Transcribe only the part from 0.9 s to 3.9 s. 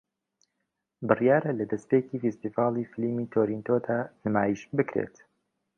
بڕیارە لە دەستپێکی فێستیڤاڵی فیلمی تۆرێنتۆ